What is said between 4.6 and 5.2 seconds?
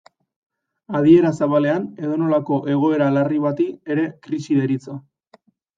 deritzo.